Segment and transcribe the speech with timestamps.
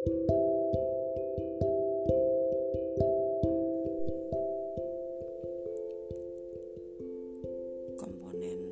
[0.00, 0.16] Komponen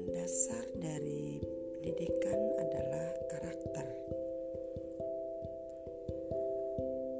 [0.08, 1.36] dasar dari
[1.76, 3.88] pendidikan adalah karakter.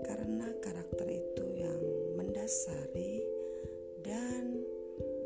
[0.09, 1.85] Karena karakter itu yang
[2.17, 3.29] mendasari
[4.01, 4.57] dan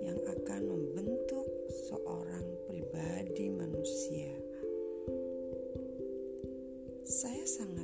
[0.03, 1.47] yang akan membentuk
[1.87, 4.35] seorang pribadi manusia.
[7.07, 7.82] Saya sangat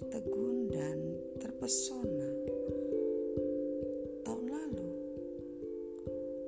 [0.00, 0.96] tertegun dan
[1.36, 2.32] terpesona.
[4.24, 4.92] Tahun lalu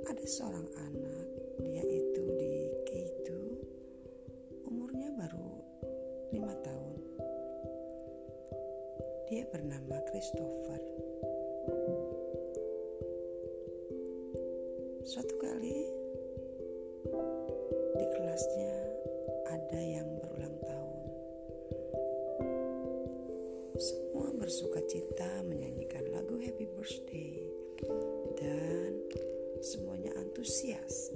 [0.08, 1.26] ada seorang anak,
[1.60, 2.54] dia itu di
[2.88, 3.28] K2,
[4.72, 5.52] umurnya baru
[6.32, 6.96] lima tahun.
[9.28, 10.80] Dia bernama Christopher.
[15.04, 15.92] Suatu kali
[18.00, 18.76] di kelasnya
[19.44, 20.81] ada yang berulang tahun.
[23.82, 27.42] Semua bersuka cita menyanyikan lagu Happy Birthday
[28.38, 28.94] dan
[29.58, 31.10] semuanya antusias.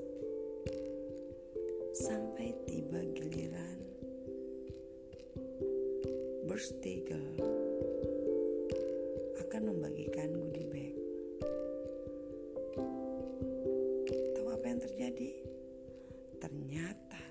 [1.94, 3.78] Sampai tiba giliran
[6.50, 7.38] birthday girl
[9.46, 10.96] akan membagikan goodie bag.
[14.10, 15.30] Tahu apa yang terjadi?
[16.42, 17.22] Ternyata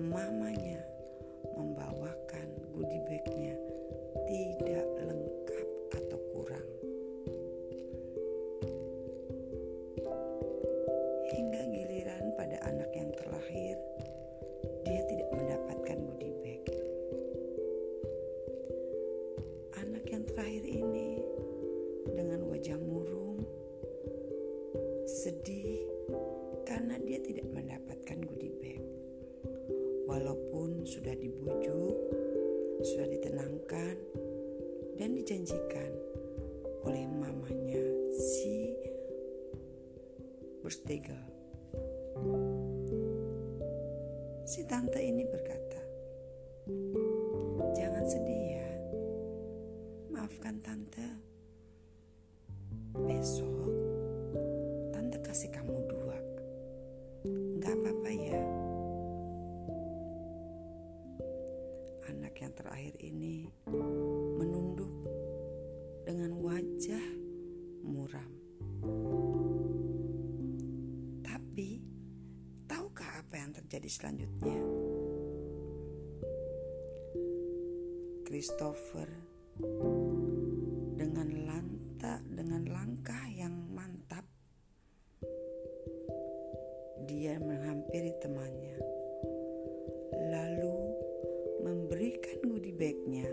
[0.00, 0.80] mamanya
[1.60, 3.65] membawakan goodie bagnya
[4.26, 6.68] tidak lengkap atau kurang.
[11.30, 13.78] Hingga giliran pada anak yang terlahir,
[14.82, 16.62] dia tidak mendapatkan goodie bag.
[19.78, 21.22] Anak yang terakhir ini
[22.10, 23.46] dengan wajah murung,
[25.06, 25.86] sedih
[26.66, 28.82] karena dia tidak mendapatkan goodie bag.
[30.10, 31.94] Walaupun sudah dibujuk,
[32.86, 33.98] sudah ditenangkan,
[34.94, 35.90] dan dijanjikan
[36.86, 37.82] oleh mamanya
[38.14, 38.70] si
[40.86, 41.30] girl.
[44.46, 45.65] Si tante ini berkata,
[62.36, 63.48] Yang terakhir ini
[64.36, 64.92] menunduk
[66.04, 67.06] dengan wajah
[67.80, 68.32] muram.
[71.24, 71.80] Tapi,
[72.68, 74.58] tahukah apa yang terjadi selanjutnya?
[78.26, 79.08] Christopher
[91.96, 93.24] memberikan goodie bagnya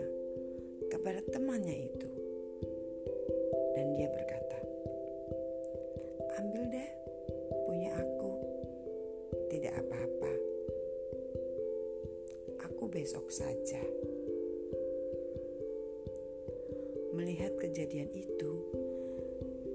[0.88, 2.08] kepada temannya itu.
[3.76, 4.58] Dan dia berkata
[6.40, 6.90] ambil deh
[7.68, 8.32] punya aku.
[9.52, 10.32] Tidak apa-apa.
[12.72, 13.84] Aku besok saja.
[17.12, 18.52] Melihat kejadian itu,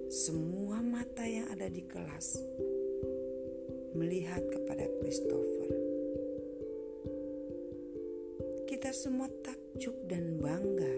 [0.09, 2.41] semua mata yang ada di kelas
[3.93, 5.88] melihat kepada Christopher.
[8.79, 10.95] Kita semua takjub dan bangga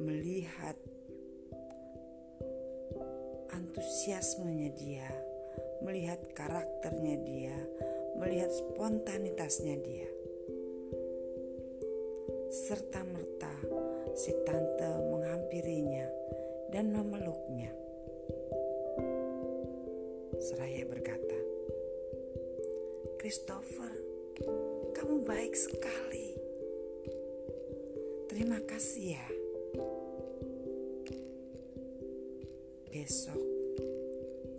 [0.00, 0.72] melihat
[3.52, 5.04] antusiasmenya dia,
[5.84, 7.52] melihat karakternya dia,
[8.16, 10.08] melihat spontanitasnya dia.
[12.48, 13.52] Serta merta
[14.16, 16.08] si tante menghampirinya
[16.72, 17.68] dan memeluknya.
[20.40, 21.36] Seraya berkata,
[23.20, 23.92] Christopher,
[24.96, 26.45] kamu baik sekali.
[28.36, 29.28] Terima kasih ya.
[32.92, 33.40] Besok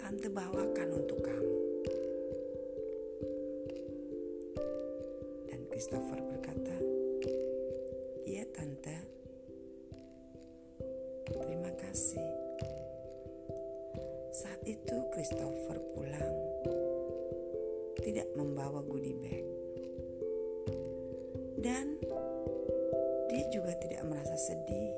[0.01, 1.57] tante bawakan untuk kamu.
[5.45, 6.73] Dan Christopher berkata,
[8.25, 8.97] "Iya, tante."
[11.29, 12.25] Terima kasih.
[14.33, 16.37] Saat itu Christopher pulang
[18.01, 19.45] tidak membawa goodie bag.
[21.61, 22.01] Dan
[23.67, 24.95] juga tidak merasa sedih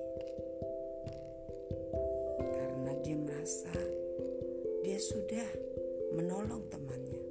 [2.37, 3.73] karena dia merasa
[4.85, 5.49] dia sudah
[6.13, 7.25] menolong temannya.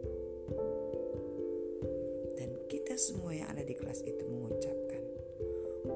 [2.35, 4.99] Dan kita semua yang ada di kelas itu mengucapkan,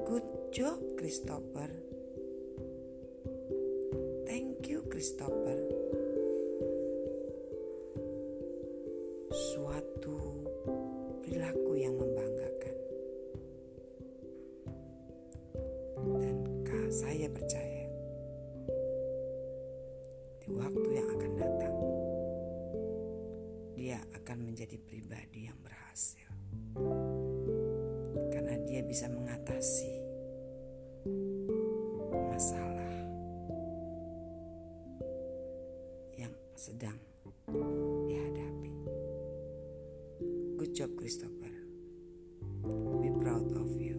[0.07, 1.67] "Good job, Christopher."
[4.23, 5.59] Thank you, Christopher.
[9.27, 10.32] Suatu
[16.93, 17.89] saya percaya
[20.45, 21.75] di waktu yang akan datang
[23.73, 26.29] dia akan menjadi pribadi yang berhasil
[28.29, 29.89] karena dia bisa mengatasi
[32.29, 32.93] masalah
[36.13, 37.01] yang sedang
[38.05, 38.73] dihadapi.
[40.61, 41.57] Good job Christopher.
[43.01, 43.92] Be proud of you.